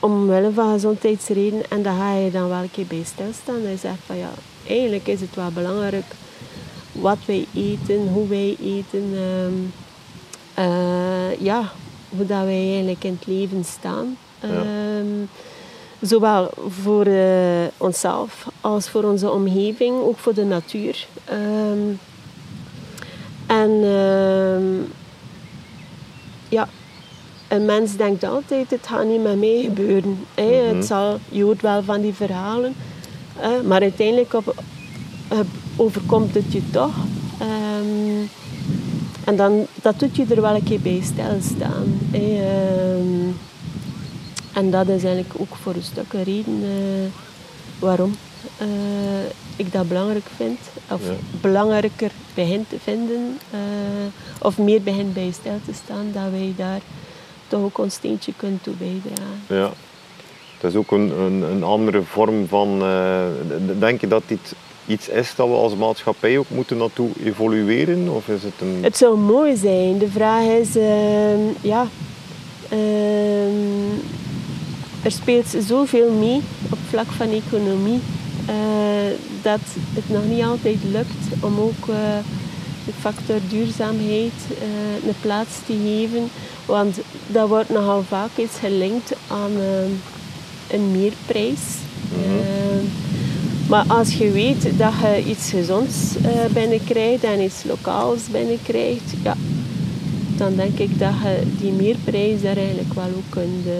omwille 0.00 0.52
van 0.52 0.72
gezondheidsreden, 0.72 1.62
en 1.70 1.82
daar 1.82 1.96
ga 1.96 2.14
je 2.14 2.30
dan 2.30 2.48
wel 2.48 2.58
een 2.62 2.70
keer 2.70 2.86
bij 2.86 3.02
stilstaan. 3.04 3.60
Hij 3.62 3.76
zegt 3.76 3.98
van 4.06 4.16
ja, 4.16 4.30
eigenlijk 4.66 5.06
is 5.06 5.20
het 5.20 5.34
wel 5.34 5.50
belangrijk 5.50 6.04
wat 6.92 7.18
wij 7.26 7.46
eten, 7.54 8.08
hoe 8.12 8.28
wij 8.28 8.56
eten. 8.62 9.04
ehm, 9.14 9.52
eh, 10.60 11.40
ja, 11.40 11.72
hoe 12.08 12.26
dat 12.26 12.44
wij 12.44 12.68
eigenlijk 12.68 13.04
in 13.04 13.16
het 13.18 13.26
leven 13.26 13.64
staan. 13.64 14.16
Ehm, 14.40 15.24
zowel 16.00 16.50
voor 16.68 17.06
eh, 17.06 17.66
onszelf 17.76 18.48
als 18.60 18.88
voor 18.88 19.04
onze 19.04 19.30
omgeving, 19.30 20.00
ook 20.00 20.18
voor 20.18 20.34
de 20.34 20.44
natuur. 20.44 21.06
Ehm, 21.24 21.94
en 23.46 23.70
ehm, 23.82 24.64
ja, 26.48 26.68
een 27.48 27.64
mens 27.64 27.96
denkt 27.96 28.24
altijd, 28.24 28.70
het 28.70 28.86
gaat 28.86 29.04
niet 29.04 29.22
met 29.22 29.38
mij 29.38 29.60
gebeuren. 29.62 30.26
Hè. 30.34 30.66
Mhm. 30.66 30.76
het 30.76 30.86
zal, 30.86 31.18
je 31.28 31.42
hoort 31.42 31.62
wel 31.62 31.82
van 31.82 32.00
die 32.00 32.14
verhalen, 32.14 32.74
hè, 33.36 33.62
maar 33.62 33.80
uiteindelijk 33.80 34.34
op, 34.34 34.54
overkomt 35.76 36.34
het 36.34 36.52
je 36.52 36.70
toch. 36.70 36.94
En 39.30 39.36
dan, 39.36 39.66
dat 39.82 39.98
doet 39.98 40.16
je 40.16 40.24
er 40.28 40.40
wel 40.40 40.54
een 40.54 40.62
keer 40.62 40.80
bij 40.80 41.00
stilstaan. 41.02 41.98
Hè. 42.10 42.42
Ehm, 42.42 43.28
en 44.52 44.70
dat 44.70 44.88
is 44.88 45.04
eigenlijk 45.04 45.34
ook 45.38 45.56
voor 45.62 45.74
een 45.74 45.82
stuk 45.82 46.12
een 46.12 46.22
reden 46.22 46.62
eh, 46.62 47.10
waarom 47.78 48.16
eh, 48.58 48.66
ik 49.56 49.72
dat 49.72 49.88
belangrijk 49.88 50.26
vind. 50.36 50.58
Of 50.90 51.06
Ja. 51.06 51.12
belangrijker 51.40 52.10
begin 52.34 52.66
te 52.68 52.76
vinden. 52.82 53.38
eh, 53.50 53.58
of 54.46 54.58
meer 54.58 54.82
begint 54.82 55.14
bij 55.14 55.30
stil 55.32 55.60
te 55.64 55.72
staan. 55.84 56.06
Dat 56.12 56.30
wij 56.30 56.52
daar 56.56 56.80
toch 57.48 57.62
ook 57.62 57.78
ons 57.78 57.94
steentje 57.94 58.32
kunnen 58.36 58.60
toe 58.62 58.74
bijdragen. 58.74 59.40
Ja. 59.46 59.70
Het 60.58 60.70
is 60.70 60.76
ook 60.76 60.90
een, 60.90 61.20
een, 61.20 61.42
een 61.42 61.62
andere 61.62 62.02
vorm 62.02 62.46
van... 62.48 62.78
denk 63.78 64.00
je 64.00 64.08
dat 64.08 64.22
dit 64.26 64.54
iets 64.90 65.08
is 65.08 65.34
dat 65.34 65.48
we 65.48 65.54
als 65.54 65.74
maatschappij 65.74 66.38
ook 66.38 66.50
moeten 66.50 66.76
naartoe 66.76 67.08
evolueren? 67.24 68.08
Of 68.08 68.28
is 68.28 68.42
het 68.42 68.52
een... 68.60 68.78
Het 68.82 68.96
zou 68.96 69.18
mooi 69.18 69.56
zijn. 69.56 69.98
De 69.98 70.08
vraag 70.08 70.44
is, 70.44 70.76
ehm, 70.76 71.40
ja, 71.60 71.86
ehm, 72.68 73.98
er 75.02 75.10
speelt 75.10 75.46
zoveel 75.66 76.12
mee 76.12 76.40
op 76.70 76.78
vlak 76.88 77.06
van 77.06 77.30
economie 77.30 78.00
eh, 78.46 78.54
dat 79.42 79.60
het 79.94 80.08
nog 80.08 80.24
niet 80.24 80.44
altijd 80.44 80.78
lukt 80.90 81.42
om 81.42 81.58
ook 81.58 81.88
eh, 81.88 82.18
de 82.84 82.92
factor 83.00 83.36
duurzaamheid 83.48 84.32
eh, 84.48 85.08
een 85.08 85.20
plaats 85.20 85.50
te 85.66 85.78
geven. 85.84 86.28
Want 86.66 86.98
dat 87.26 87.48
wordt 87.48 87.68
nogal 87.68 88.02
vaak 88.08 88.30
eens 88.36 88.58
gelinkt 88.60 89.12
aan 89.28 89.52
ehm, 89.52 89.90
een 90.70 90.90
meerprijs. 90.90 91.60
Ehm, 92.12 93.09
maar 93.70 93.84
als 93.88 94.14
je 94.14 94.30
weet 94.30 94.78
dat 94.78 94.92
je 95.02 95.24
iets 95.26 95.50
gezonds 95.50 96.16
eh, 96.22 96.52
binnenkrijgt 96.52 97.24
en 97.24 97.40
iets 97.40 97.64
lokaals 97.64 98.20
binnenkrijgt, 98.30 99.14
ja, 99.22 99.36
dan 100.36 100.56
denk 100.56 100.78
ik 100.78 100.98
dat 100.98 101.12
je 101.22 101.42
die 101.58 101.72
meerprijs 101.72 102.42
daar 102.42 102.56
eigenlijk 102.56 102.94
wel 102.94 103.10
ook 103.16 103.30
kunt 103.30 103.66
eh, 103.66 103.72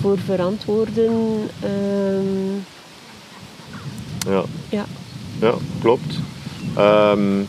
voor 0.00 0.18
verantwoorden. 0.18 1.12
Ehm, 1.60 2.54
Ja. 4.32 4.42
ja. 4.68 4.84
Ja, 5.40 5.54
klopt. 5.80 6.18
Ehm 6.76 7.40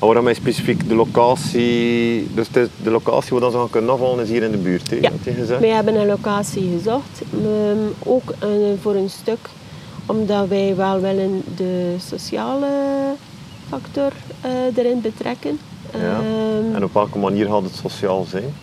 en 0.00 0.06
waarom 0.06 0.28
is 0.28 0.36
specifiek 0.36 0.88
de 0.88 0.94
locatie... 0.94 2.26
Dus 2.34 2.48
is 2.52 2.68
de 2.82 2.90
locatie 2.90 3.30
waar 3.30 3.40
dan 3.40 3.50
ze 3.50 3.56
gaan 3.56 3.70
kunnen 3.70 3.90
afvallen 3.90 4.24
is 4.24 4.30
hier 4.30 4.42
in 4.42 4.50
de 4.50 4.56
buurt, 4.56 4.90
hè, 4.90 4.96
Ja. 4.96 5.58
Wij 5.60 5.68
hebben 5.68 5.94
een 5.94 6.06
locatie 6.06 6.70
gezocht, 6.76 7.22
ehm, 7.32 7.78
ook 8.02 8.30
eh, 8.38 8.48
voor 8.80 8.94
een 8.94 9.10
stuk 9.10 9.38
omdat 10.06 10.48
wij 10.48 10.76
wel 10.76 11.00
willen 11.00 11.42
de 11.56 11.94
sociale 11.98 12.68
factor 13.68 14.12
eh, 14.40 14.50
erin 14.76 15.00
betrekken. 15.00 15.58
Ja. 15.92 15.98
Ehm, 16.00 16.74
En 16.74 16.84
op 16.84 16.92
welke 16.92 17.18
manier 17.18 17.46
gaat 17.46 17.62
het 17.62 17.74
sociaal 17.74 18.24
zijn? 18.24 18.54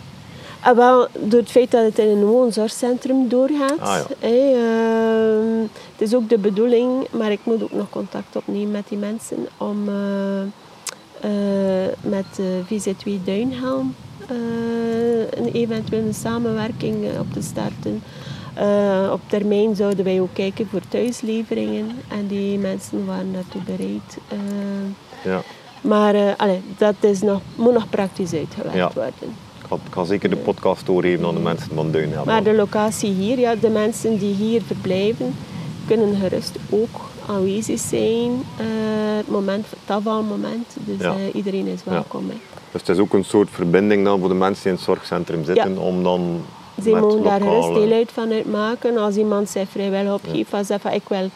Ah, 0.60 0.76
wel, 0.76 1.08
door 1.20 1.40
het 1.40 1.50
feit 1.50 1.70
dat 1.70 1.84
het 1.84 1.98
in 1.98 2.08
een 2.08 2.24
woonzorgcentrum 2.24 3.28
doorgaat. 3.28 3.80
Ah, 3.80 3.98
ja. 4.20 4.28
ehm, 4.28 5.60
het 5.92 6.00
is 6.08 6.14
ook 6.14 6.28
de 6.28 6.38
bedoeling, 6.38 7.06
maar 7.10 7.32
ik 7.32 7.40
moet 7.42 7.62
ook 7.62 7.72
nog 7.72 7.90
contact 7.90 8.36
opnemen 8.36 8.70
met 8.70 8.88
die 8.88 8.98
mensen 8.98 9.36
om 9.56 9.88
eh, 9.88 10.40
eh, 11.20 11.88
met 12.00 12.26
VZW 12.66 13.08
Duinhelm 13.24 13.94
een 15.30 15.52
eventuele 15.52 16.12
samenwerking 16.12 17.18
op 17.18 17.32
te 17.32 17.42
starten. 17.42 18.02
Eh, 18.54 19.08
op 19.12 19.20
termijn 19.26 19.76
zouden 19.76 20.04
wij 20.04 20.20
ook 20.20 20.32
kijken 20.34 20.66
voor 20.70 20.80
thuisleveringen 20.88 21.90
en 22.08 22.26
die 22.26 22.58
mensen 22.58 23.06
waren 23.06 23.32
daartoe 23.32 23.60
bereid. 23.62 24.18
eh. 24.28 24.38
Ja. 25.30 25.42
maar 25.80 26.36
allee, 26.36 26.60
dat 26.78 26.94
is 27.00 27.20
nog, 27.22 27.40
moet 27.56 27.72
nog 27.72 27.88
praktisch 27.90 28.32
uitgewerkt 28.34 28.76
Ja. 28.76 28.90
worden. 28.94 29.12
Ik 29.60 29.66
ga, 29.70 29.74
ik 29.74 29.92
ga 29.92 30.04
zeker 30.04 30.30
de 30.30 30.36
podcast 30.36 30.86
doorgeven 30.86 31.26
aan 31.26 31.34
de 31.34 31.40
mensen 31.40 31.74
van 31.74 31.90
Duinhelm. 31.90 32.26
Maar 32.26 32.42
de 32.42 32.54
locatie 32.54 33.12
hier, 33.12 33.38
ja, 33.38 33.54
de 33.54 33.68
mensen 33.68 34.18
die 34.18 34.34
hier 34.34 34.62
verblijven, 34.62 35.34
kunnen 35.86 36.16
gerust 36.16 36.56
ook 36.70 37.00
aanwezig 37.28 37.78
zijn. 37.80 38.30
het 39.16 39.28
moment, 39.28 39.66
het 39.70 39.96
afvalmoment. 39.96 40.76
Dus 40.78 41.00
Ja. 41.00 41.14
iedereen 41.32 41.66
is 41.66 41.80
welkom. 41.84 42.28
hè. 42.28 42.34
Dus 42.72 42.80
het 42.80 42.88
is 42.90 42.98
ook 42.98 43.12
een 43.12 43.24
soort 43.24 43.48
verbinding 43.50 44.04
dan 44.04 44.18
voor 44.20 44.28
de 44.28 44.34
mensen 44.34 44.62
die 44.62 44.70
in 44.72 44.76
het 44.76 44.84
zorgcentrum 44.86 45.44
zitten, 45.44 45.78
om 45.78 46.02
dan 46.02 46.40
Ze 46.82 46.90
mogen 46.90 47.22
daar 47.22 47.40
gerust 47.40 47.74
deel 47.74 47.92
uit 47.92 48.10
van 48.12 48.32
uitmaken. 48.32 48.96
Als 48.98 49.16
iemand 49.16 49.48
zich 49.50 49.68
vrijwillig 49.70 50.12
opgeeft 50.12 50.52
en 50.52 50.64
zegt 50.64 50.82
van 50.82 50.92
ik 50.92 51.02
wil 51.08 51.28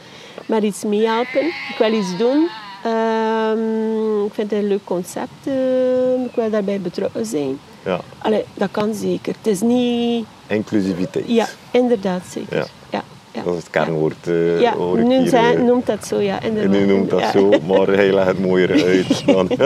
met 0.46 0.62
iets 0.62 0.84
meehelpen, 0.84 1.46
ik 1.46 1.74
wil 1.78 1.92
iets 1.92 2.16
doen. 2.18 2.48
Ehm, 2.84 4.24
ik 4.26 4.34
vind 4.34 4.50
het 4.50 4.60
een 4.60 4.68
leuk 4.68 4.84
concept, 4.84 5.28
eh, 5.44 6.24
ik 6.26 6.34
wil 6.34 6.50
daarbij 6.50 6.80
betrokken 6.80 7.26
zijn. 7.26 7.58
Ja, 7.84 8.00
Allee, 8.18 8.44
dat 8.54 8.68
kan 8.70 8.94
zeker. 8.94 9.34
Het 9.42 9.46
is 9.52 9.60
niet... 9.60 10.24
inclusiviteit. 10.46 11.24
Ja, 11.28 11.46
inderdaad 11.70 12.22
zeker. 12.30 12.56
Ja. 12.56 12.64
Ja. 12.90 13.02
ja. 13.32 13.42
Dat 13.42 13.54
is 13.54 13.60
het 13.60 13.70
kernwoord. 13.70 14.26
eh, 14.28 14.60
Ja, 14.60 14.72
hoor 14.76 14.98
ik 14.98 15.04
noemt, 15.04 15.20
hier, 15.20 15.28
zij- 15.28 15.54
eh. 15.56 15.62
noemt 15.62 15.86
dat 15.86 16.06
zo, 16.06 16.20
ja. 16.20 16.40
En 16.42 16.48
Inderdaad. 16.48 16.80
u 16.80 16.84
noemt 16.86 17.10
dat 17.10 17.20
Ja. 17.20 17.30
zo, 17.30 17.50
maar 17.66 17.86
hij 17.86 18.12
legt 18.12 18.26
het 18.26 18.38
mooier 18.40 18.84
uit. 18.84 19.22
Dan. 19.26 19.48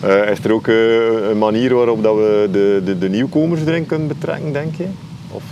Eh, 0.00 0.30
is 0.30 0.44
er 0.44 0.52
ook 0.52 0.68
eh, 0.68 1.28
een 1.30 1.38
manier 1.38 1.74
waarop 1.74 2.02
dat 2.02 2.14
we 2.16 2.48
de, 2.52 2.82
de, 2.84 2.98
de 2.98 3.08
nieuwkomers 3.08 3.60
erin 3.60 3.86
kunnen 3.86 4.08
betrekken, 4.08 4.52
denk 4.52 4.74
je? 4.74 4.86
Of 5.30 5.42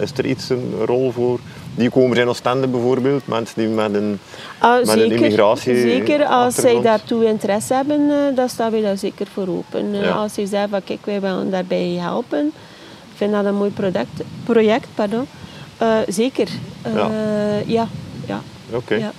is 0.00 0.12
er 0.16 0.26
iets 0.26 0.48
een 0.48 0.72
rol 0.84 1.12
voor 1.12 1.38
nieuwkomers 1.74 2.18
in 2.18 2.28
Oostende 2.28 2.66
bijvoorbeeld? 2.66 3.26
Mensen 3.26 3.54
die 3.56 3.68
met 3.68 3.94
een, 3.94 4.18
Ah, 4.58 4.78
met 4.78 4.88
een 4.88 4.98
zeker, 4.98 5.16
immigratie 5.16 5.80
zeker, 5.80 6.24
als 6.24 6.54
zij 6.54 6.80
daartoe 6.80 7.24
interesse 7.24 7.74
hebben, 7.74 8.10
eh, 8.10 8.36
dan 8.36 8.48
staan 8.48 8.70
we 8.72 8.80
daar 8.80 8.98
zeker 8.98 9.26
voor 9.32 9.48
open. 9.48 9.94
Ja. 9.94 10.10
Als 10.10 10.34
zij 10.34 10.46
zeggen 10.46 10.68
van 10.68 10.84
kijk, 10.84 11.04
wij 11.04 11.20
willen 11.20 11.50
daarbij 11.50 11.96
helpen, 12.00 12.46
ik 13.10 13.16
vind 13.16 13.32
dat 13.32 13.44
een 13.44 13.54
mooi 13.54 13.70
product, 13.70 14.22
project. 14.44 14.88
Pardon. 14.94 15.26
Zeker. 16.08 16.48
Ja. 16.94 17.10
ja. 17.66 17.88
Ja. 18.26 18.40
Oké. 18.70 18.94
Ja. 18.94 19.12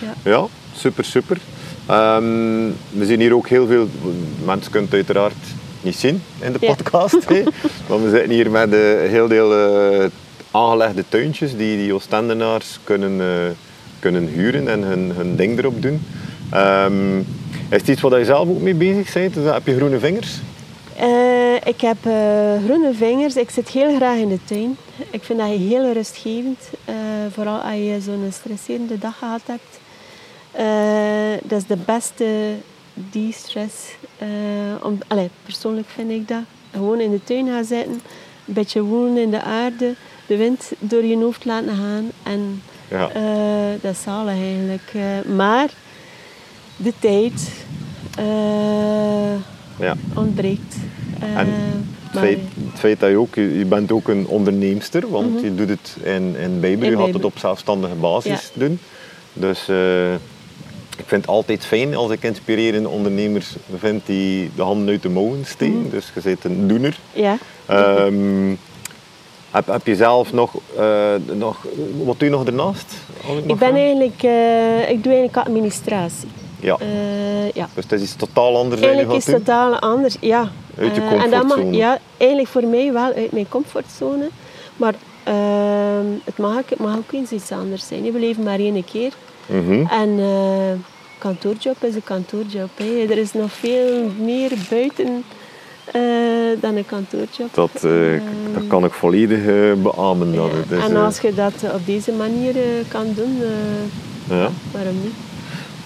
Ja. 0.00 0.30
Ja, 0.30 0.46
super, 0.74 1.04
super. 1.04 1.38
Ehm, 1.86 2.68
we 2.90 3.04
zien 3.06 3.20
hier 3.20 3.34
ook 3.34 3.48
heel 3.48 3.66
veel, 3.66 3.88
mensen 4.44 4.70
kunnen 4.70 4.90
het 4.90 4.98
uiteraard 4.98 5.34
niet 5.80 5.96
zien 5.96 6.22
in 6.40 6.52
de 6.52 6.58
Ja. 6.60 6.74
podcast. 6.74 7.28
hè. 7.28 7.42
maar 7.88 8.02
we 8.02 8.10
zitten 8.10 8.30
hier 8.30 8.50
met 8.50 8.72
eh, 8.72 8.80
heel 9.08 9.28
veel 9.28 9.54
eh, 9.54 10.06
aangelegde 10.50 11.04
tuintjes 11.08 11.56
die 11.56 11.76
die 11.76 11.94
Oostendenaars 11.94 12.78
kunnen, 12.84 13.20
eh, 13.20 13.26
kunnen 13.98 14.26
huren 14.26 14.68
en 14.68 14.82
hun, 14.82 15.12
hun 15.16 15.36
ding 15.36 15.58
erop 15.58 15.82
doen. 15.82 16.02
Ehm, 16.50 17.18
is 17.68 17.80
het 17.80 17.88
iets 17.88 18.00
waar 18.00 18.18
je 18.18 18.24
zelf 18.24 18.48
ook 18.48 18.60
mee 18.60 18.74
bezig 18.74 19.12
bent? 19.12 19.34
Dus 19.34 19.52
heb 19.52 19.66
je 19.66 19.76
groene 19.76 19.98
vingers? 19.98 20.38
Eh, 20.96 21.54
ik 21.64 21.80
heb 21.80 21.96
groene 22.64 22.90
vingers. 22.94 23.36
Ik 23.36 23.50
zit 23.50 23.68
heel 23.68 23.96
graag 23.96 24.16
in 24.16 24.28
de 24.28 24.38
tuin. 24.44 24.76
Ik 25.10 25.22
vind 25.24 25.38
dat 25.38 25.48
heel 25.48 25.92
rustgevend. 25.92 26.58
vooral 27.32 27.58
als 27.58 27.74
je 27.74 27.98
zo'n 28.04 28.28
stresserende 28.32 28.98
dag 28.98 29.18
gehad 29.18 29.40
hebt. 29.46 29.78
Eh, 30.50 30.64
dat 31.42 31.58
is 31.60 31.66
de 31.66 31.76
beste 31.86 32.54
de-stress. 33.10 33.74
eh, 34.18 34.28
om, 34.82 34.98
persoonlijk 35.44 35.86
vind 35.88 36.10
ik 36.10 36.28
dat. 36.28 36.42
Gewoon 36.72 37.00
in 37.00 37.10
de 37.10 37.24
tuin 37.24 37.46
gaan 37.46 37.64
zitten. 37.64 37.92
Een 37.92 38.54
beetje 38.54 38.82
woelen 38.82 39.22
in 39.22 39.30
de 39.30 39.42
aarde. 39.42 39.94
De 40.26 40.36
wind 40.36 40.72
door 40.78 41.04
je 41.04 41.16
hoofd 41.16 41.44
laten 41.44 41.76
gaan. 41.76 42.10
En 42.22 42.62
Ja. 42.88 43.10
eh, 43.10 43.80
dat 43.82 43.92
is 43.92 44.02
zalig 44.02 44.34
eigenlijk. 44.34 44.92
Maar 45.36 45.70
de 46.76 46.92
tijd 46.98 47.50
ja. 49.78 49.94
ontbreekt. 50.14 50.76
En 51.20 51.46
Het 52.10 52.18
feit, 52.24 52.38
het 52.70 52.78
feit 52.78 53.00
dat 53.00 53.10
je 53.10 53.18
ook, 53.18 53.34
je 53.34 53.64
bent 53.68 53.92
ook 53.92 54.08
een 54.08 54.26
onderneemster, 54.26 55.08
want 55.08 55.34
Mhm. 55.34 55.44
je 55.44 55.54
doet 55.54 55.68
het 55.68 55.96
in, 56.02 56.36
in 56.36 56.60
je 56.60 56.96
gaat 56.96 57.12
het 57.14 57.24
op 57.24 57.38
zelfstandige 57.38 57.94
basis 57.94 58.50
doen. 58.54 58.78
Dus 59.32 59.68
ik 60.96 61.04
vind 61.06 61.20
het 61.20 61.30
altijd 61.30 61.64
fijn 61.66 61.94
als 61.96 62.10
ik 62.10 62.22
inspirerende 62.22 62.88
ondernemers 62.88 63.54
vind 63.78 64.06
die 64.06 64.50
de 64.56 64.62
handen 64.62 64.88
uit 64.88 65.02
de 65.02 65.08
mouwen 65.08 65.44
steken. 65.46 65.80
Mhm. 65.80 65.90
Dus 65.90 66.10
je 66.14 66.20
bent 66.22 66.44
een 66.44 66.68
doener. 66.68 66.98
Ja. 67.12 67.36
Ehm, 67.66 68.54
heb, 69.50 69.66
heb 69.66 69.86
je 69.86 69.96
zelf 69.96 70.32
nog, 70.32 70.54
eh, 70.78 71.14
nog, 71.32 71.66
wat 72.04 72.18
doe 72.18 72.28
je 72.28 72.34
nog 72.34 72.44
daarnaast? 72.44 72.94
Ik 73.46 73.58
ben 73.58 73.74
eigenlijk, 73.74 74.22
eh, 74.22 74.90
ik 74.90 75.02
doe 75.02 75.12
eigenlijk 75.12 75.36
administratie. 75.46 76.28
Ja, 76.60 76.76
Eh, 76.80 77.50
ja. 77.52 77.68
dus 77.74 77.82
het 77.84 77.92
is 77.92 78.02
iets 78.02 78.16
totaal 78.16 78.56
anders 78.56 78.80
dan 78.80 78.90
je 78.90 78.94
Eigenlijk 78.96 79.26
is 79.26 79.32
het 79.32 79.44
totaal 79.44 79.78
anders, 79.78 80.16
ja. 80.20 80.50
Uit 80.78 80.94
je 80.94 81.00
Eh, 81.00 81.12
en 81.12 81.18
dat 81.18 81.30
mag, 81.30 81.40
comfortzone. 81.40 81.76
ja, 81.76 81.98
eigenlijk 82.16 82.50
voor 82.50 82.64
mij 82.66 82.92
wel 82.92 83.12
uit 83.12 83.32
mijn 83.32 83.48
comfortzone. 83.48 84.28
Maar 84.76 84.94
ehm, 85.24 86.06
het, 86.24 86.38
mag, 86.38 86.56
ook- 86.58 86.70
het 86.70 86.78
mag 86.78 86.96
ook 86.96 87.12
eens 87.12 87.30
iets 87.30 87.50
anders 87.52 87.86
zijn. 87.86 88.12
We 88.12 88.18
leven 88.18 88.42
maar 88.42 88.58
één 88.58 88.84
keer. 88.84 89.12
Mhm. 89.46 89.86
En 89.86 90.18
eh 90.18 90.94
kantoorjob 91.18 91.84
is 91.84 91.94
een 91.94 92.04
kantoorjob. 92.04 92.70
Hè. 92.74 93.06
Er 93.10 93.18
is 93.18 93.32
nog 93.32 93.52
veel 93.52 94.10
meer 94.18 94.52
buiten 94.70 95.24
eh, 95.84 96.02
dan 96.60 96.76
een 96.76 96.86
kantoorjob. 96.86 97.54
Dat, 97.54 97.84
eh, 97.84 98.14
Ehm, 98.14 98.22
dat 98.54 98.66
kan 98.66 98.84
ik 98.84 98.92
volledig 98.92 99.44
beamen. 99.82 100.34
Dat 100.34 100.50
ja. 100.50 100.56
het 100.56 100.70
is, 100.70 100.88
en 100.88 100.96
als 100.96 101.20
je 101.20 101.34
dat 101.34 101.52
op 101.74 101.86
deze 101.86 102.12
manier 102.12 102.54
kan 102.88 103.06
doen, 103.14 103.36
ja. 104.28 104.50
waarom 104.72 104.94
niet? 105.02 105.14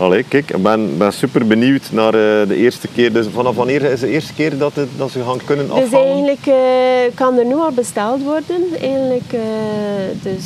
Allee, 0.00 0.23
kijk, 0.28 0.50
ik 0.50 0.62
ben, 0.62 0.99
ben 0.99 1.13
super 1.13 1.47
benieuwd 1.47 1.89
naar 1.93 2.15
eh, 2.15 2.49
de 2.49 2.56
eerste 2.56 2.89
keer. 2.95 3.13
Dus 3.13 3.26
vanaf 3.32 3.54
wanneer 3.56 3.82
is 3.82 4.00
de 4.00 4.08
eerste 4.08 4.34
keer 4.34 4.58
dat, 4.58 4.75
het, 4.75 4.89
dat 4.97 5.10
ze 5.10 5.23
gaan 5.23 5.39
kunnen 5.45 5.67
Dus 5.69 5.76
afhalen? 5.84 6.06
eigenlijk 6.06 6.47
eh, 6.47 6.54
kan 7.15 7.39
er 7.39 7.45
nu 7.45 7.54
al 7.54 7.71
besteld 7.73 8.23
worden. 8.23 8.63
Eigenlijk, 8.80 9.32
eh, 9.32 9.41
dus 10.23 10.45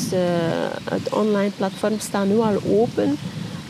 het 0.90 1.12
online 1.14 1.51
platform 1.57 1.95
staat 1.99 2.27
nu 2.27 2.38
al 2.38 2.57
open. 2.71 3.17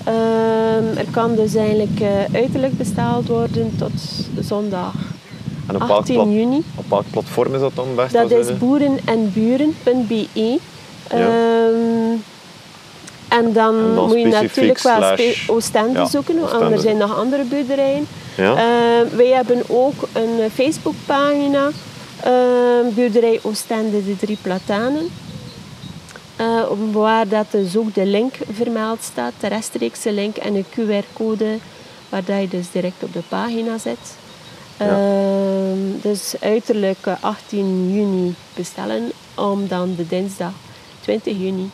Ehm, 0.05 0.97
er 0.99 1.07
kan 1.11 1.35
dus 1.35 1.55
eigenlijk 1.55 2.01
uiterlijk 2.33 2.77
besteld 2.77 3.29
worden 3.29 3.73
tot 3.79 3.93
zondag 4.41 4.93
en 5.67 5.75
op 5.75 5.81
welk, 5.81 5.91
18 5.99 6.15
plat- 6.15 6.27
juni. 6.29 6.63
op 6.75 6.85
welk 6.89 7.05
platform 7.11 7.55
is 7.55 7.61
dat 7.61 7.73
dan 7.75 7.87
best? 7.97 8.13
Dat 8.13 8.31
is 8.31 8.59
boerenenburen.be. 8.59 10.59
Ja. 11.11 11.29
Ehm, 13.35 13.45
en 13.47 13.53
dan, 13.53 13.75
En 13.79 13.95
dan 13.95 14.07
moet 14.07 14.19
je 14.19 14.27
natuurlijk 14.27 14.83
wel 14.83 15.17
Oostende 15.47 15.99
Ja, 15.99 16.07
zoeken, 16.07 16.41
want 16.41 16.73
er 16.73 16.79
zijn 16.79 16.97
nog 16.97 17.17
andere 17.19 17.45
boerderijen. 17.45 18.07
ja? 18.37 18.51
Eh, 18.57 19.17
wij 19.17 19.27
hebben 19.29 19.63
ook 19.69 20.09
een 20.13 20.41
eh, 20.41 20.51
Facebookpagina, 20.55 21.71
eh, 22.23 22.33
Buurderij 22.95 23.39
Oostende 23.43 24.05
de 24.05 24.17
Drie 24.17 24.39
Platanen. 24.43 25.11
Eh, 26.37 26.63
waar 26.93 27.29
dat 27.29 27.47
dus 27.51 27.77
ook 27.77 27.95
de 27.95 28.07
link 28.07 28.35
vermeld 28.53 29.03
staat, 29.03 29.33
de 29.41 29.47
rechtstreekse 29.47 30.13
link 30.13 30.37
en 30.37 30.55
een 30.55 30.65
QR-code, 30.71 31.59
waar 32.09 32.25
dat 32.25 32.41
je 32.41 32.49
dus 32.49 32.71
direct 32.73 33.03
op 33.03 33.13
de 33.13 33.23
pagina 33.29 33.79
zet. 33.79 34.17
Ja. 34.79 34.87
Ehm, 34.87 35.79
dus 36.03 36.35
uiterlijk 36.41 36.99
eh, 37.03 37.13
18 37.21 37.93
juni 37.95 38.35
bestellen, 38.55 39.13
om 39.35 39.69
dan 39.69 39.95
de 39.97 40.07
dinsdag 40.07 40.53
20 41.01 41.37
juni 41.39 41.71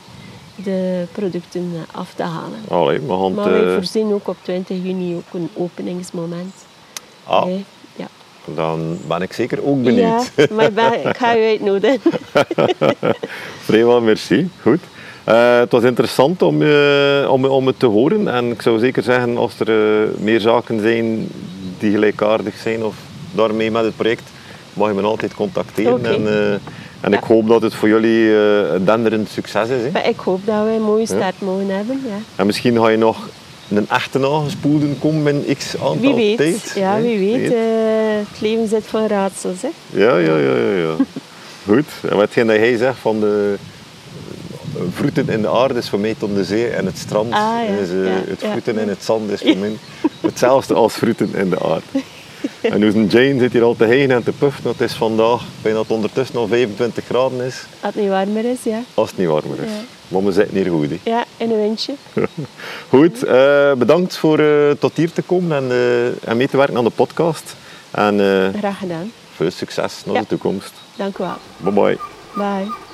de 0.65 1.05
producten 1.13 1.73
eh, 1.75 1.99
af 1.99 2.13
te 2.15 2.23
halen. 2.23 2.59
Allee, 2.69 3.01
Maar 3.01 3.19
het, 3.19 3.35
wij 3.35 3.67
eh, 3.67 3.75
voorzien 3.75 4.13
ook 4.13 4.29
op 4.29 4.37
20 4.43 4.77
juni 4.83 5.17
ook 5.17 5.35
een 5.41 5.49
openingsmoment. 5.55 6.55
ah? 7.25 7.49
Ja. 7.97 8.07
dan 8.45 8.99
ben 9.09 9.23
ik 9.23 9.33
zeker 9.33 9.67
ook 9.67 9.83
benieuwd. 9.83 10.31
Ja, 10.37 10.47
maar 10.51 10.65
ik, 10.65 10.75
ben, 10.75 11.09
ik 11.09 11.17
ga 11.17 11.37
u 11.39 11.45
uitnodigen. 11.45 12.01
Vraiment, 13.67 14.05
merci. 14.05 14.49
Goed. 14.63 14.81
Eh, 15.25 15.59
het 15.59 15.73
was 15.73 15.83
interessant 15.83 16.43
om, 16.43 16.63
om, 17.29 17.45
om 17.45 17.67
het 17.67 17.79
te 17.79 17.87
horen. 17.87 18.29
En 18.29 18.51
ik 18.51 18.63
zou 18.63 18.79
zeker 18.79 19.03
zeggen, 19.03 19.37
als 19.37 19.61
er 19.61 20.09
meer 20.19 20.41
zaken 20.41 20.81
zijn 20.81 21.29
die 21.79 21.91
gelijkaardig 21.91 22.57
zijn 22.57 22.85
of 22.85 22.95
daarmee 23.33 23.71
met 23.71 23.85
het 23.85 23.97
project, 23.97 24.31
mag 24.73 24.89
je 24.89 24.95
me 24.95 25.03
altijd 25.03 25.35
contacteren. 25.35 26.05
En, 26.07 26.61
en 27.01 27.13
ik 27.13 27.23
hoop 27.23 27.49
dat 27.49 27.63
het 27.63 27.75
voor 27.75 27.89
jullie 27.89 28.35
eh, 28.37 28.73
een 28.75 28.85
denderend 28.85 29.29
succes 29.29 29.69
is. 29.69 29.93
Hè. 29.93 30.01
Ik 30.09 30.19
hoop 30.19 30.41
dat 30.47 30.65
we 30.65 30.71
een 30.71 30.83
mooie 30.83 31.07
start 31.07 31.35
mogen 31.41 31.69
hebben. 31.69 32.03
Ja. 32.07 32.17
En 32.37 32.47
misschien 32.47 32.77
ga 32.77 32.89
je 32.89 32.97
nog 32.97 33.29
een 33.69 33.89
echte 33.89 34.27
aangespoelde 34.29 34.87
komen 35.01 35.25
binnen 35.25 35.57
x 35.57 35.75
aantal 35.75 35.97
Wie 36.01 36.15
weet. 36.15 36.37
tijd. 36.37 36.73
Ja, 36.75 37.01
wie 37.01 37.19
weet. 37.19 37.53
eh, 37.53 37.59
het 38.31 38.41
leven 38.41 38.69
zit 38.69 38.85
van 38.87 39.07
raadsels. 39.07 39.63
Hè. 39.63 39.69
Ja, 39.91 40.17
ja, 40.19 40.37
ja, 40.37 40.55
ja. 40.57 40.77
ja. 40.77 40.95
Goed. 41.67 41.87
En 42.11 42.19
hetgeen 42.19 42.47
dat 42.47 42.57
hij 42.57 42.77
zegt 42.77 42.99
van 42.99 43.21
de 43.21 43.55
eh, 44.75 44.81
vroeten 44.95 45.29
in 45.29 45.43
de 45.43 45.49
aarde 45.49 45.79
is 45.79 45.89
voor 45.89 45.99
mij 46.01 46.15
tot 46.19 46.35
de 46.35 46.45
zee 46.45 46.67
en 46.69 46.87
het 46.87 46.99
strand 46.99 47.33
Ah, 47.33 47.39
ja, 47.69 47.75
is 47.83 47.89
ja, 47.89 48.23
het 48.29 48.45
vroeten 48.51 48.79
in 48.79 48.89
het 48.89 49.05
zand 49.05 49.31
is 49.31 49.41
voor 49.41 49.57
mij 49.57 49.77
hetzelfde 50.21 50.75
als 50.75 50.95
vroeten 50.95 51.35
in 51.35 51.51
de 51.51 51.59
aarde. 51.61 52.05
En 52.73 52.81
dus 52.81 52.95
een 52.95 53.07
Jane 53.07 53.39
zit 53.39 53.53
hier 53.53 53.63
al 53.63 53.77
te 53.77 53.85
heen 53.85 54.11
en 54.11 54.23
te 54.23 54.33
puffen. 54.33 54.71
Het 54.71 54.81
is 54.81 54.93
vandaag, 54.93 55.43
bijna 55.63 55.77
dat 55.79 55.87
het 55.87 55.97
ondertussen 55.97 56.37
al 56.37 56.47
25 56.47 57.05
graden 57.05 57.41
is, 57.41 57.65
Als 57.81 57.93
het 57.95 58.03
niet 58.03 58.11
warmer 58.11 58.45
is, 58.45 58.59
ja. 58.63 58.81
als 58.95 59.09
het 59.11 59.19
niet 59.19 59.29
warmer 59.29 59.59
is. 59.63 59.71
Ja. 59.71 59.81
Maar 60.09 60.25
we 60.25 60.33
zitten 60.33 60.57
hier 60.57 60.71
goed. 60.71 60.91
Ja, 61.03 61.25
in 61.37 61.51
een 61.51 61.61
windje. 61.61 61.93
Goed, 62.89 63.23
eh, 63.25 63.73
bedankt 63.73 64.17
voor 64.17 64.39
eh, 64.39 64.71
tot 64.79 64.97
hier 64.97 65.13
te 65.13 65.23
komen 65.23 65.57
en, 65.57 65.71
eh, 65.71 66.29
en 66.29 66.37
mee 66.37 66.49
te 66.49 66.57
werken 66.57 66.77
aan 66.77 66.85
de 66.85 66.91
podcast. 66.91 67.55
En 67.91 68.19
Graag 68.59 68.79
gedaan. 68.79 69.13
veel 69.35 69.51
succes 69.51 70.03
naar 70.05 70.15
Ja. 70.15 70.21
de 70.21 70.27
toekomst. 70.27 70.73
Dank 70.97 71.19
u 71.19 71.23
wel. 71.23 71.37
Bye 71.57 71.73
bye. 71.73 71.99
Bye. 72.35 72.90